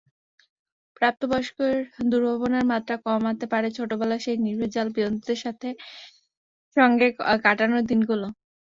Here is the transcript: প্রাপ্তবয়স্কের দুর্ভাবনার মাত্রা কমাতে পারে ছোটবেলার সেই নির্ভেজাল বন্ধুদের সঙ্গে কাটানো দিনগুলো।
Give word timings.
প্রাপ্তবয়স্কের 0.97 1.75
দুর্ভাবনার 2.11 2.65
মাত্রা 2.71 2.95
কমাতে 3.05 3.45
পারে 3.53 3.67
ছোটবেলার 3.77 4.23
সেই 4.25 4.37
নির্ভেজাল 4.45 4.87
বন্ধুদের 4.95 5.39
সঙ্গে 6.77 7.07
কাটানো 7.43 7.77
দিনগুলো। 7.89 8.27